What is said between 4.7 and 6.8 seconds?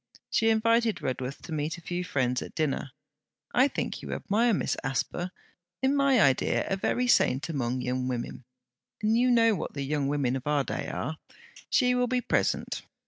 Asper: in my idea a